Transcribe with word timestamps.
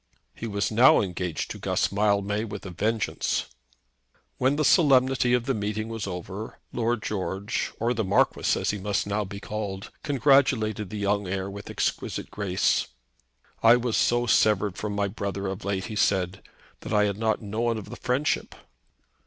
He 0.33 0.47
was 0.47 0.71
now 0.71 0.99
engaged 0.99 1.51
to 1.51 1.59
Guss 1.59 1.91
Mildmay 1.91 2.45
with 2.45 2.65
a 2.65 2.71
vengeance! 2.71 3.45
When 4.39 4.55
the 4.55 4.65
solemnity 4.65 5.35
of 5.35 5.45
the 5.45 5.53
meeting 5.53 5.89
was 5.89 6.07
over, 6.07 6.57
Lord 6.73 7.03
George, 7.03 7.71
or 7.79 7.93
the 7.93 8.03
Marquis, 8.03 8.59
as 8.59 8.71
he 8.71 8.79
must 8.79 9.05
now 9.05 9.23
be 9.23 9.39
called, 9.39 9.91
congratulated 10.01 10.89
the 10.89 10.97
young 10.97 11.27
heir 11.27 11.51
with 11.51 11.69
exquisite 11.69 12.31
grace. 12.31 12.87
"I 13.61 13.75
was 13.75 13.95
so 13.95 14.25
severed 14.25 14.75
from 14.75 14.93
my 14.95 15.07
brother 15.07 15.45
of 15.45 15.63
late," 15.63 15.85
he 15.85 15.95
said, 15.95 16.41
"that 16.79 16.93
I 16.93 17.03
had 17.03 17.19
not 17.19 17.43
known 17.43 17.77
of 17.77 17.91
the 17.91 17.95
friendship." 17.95 18.55